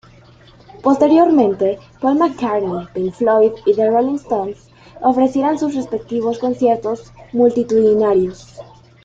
Posteriormente 0.81 1.77
Paul 2.01 2.15
McCartney, 2.15 2.87
Pink 2.91 3.13
Floyd 3.13 3.51
y 3.67 3.75
The 3.75 3.91
Rolling 3.91 4.15
Stones 4.17 4.57
ofrecieran 4.99 5.59
sus 5.59 5.75
respectivos 5.75 6.39
conciertos 6.39 7.13
multitudinarios. 7.33 8.59